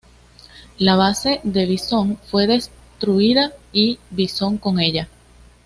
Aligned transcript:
La 0.79 0.95
base 0.95 1.41
de 1.43 1.63
Bison 1.67 2.17
fue 2.25 2.47
destruida, 2.47 3.51
y 3.71 3.99
Bison 4.09 4.57
con 4.57 4.79
ella. 4.79 5.07